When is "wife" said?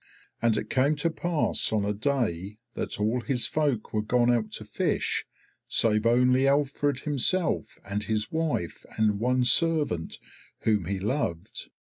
8.31-8.83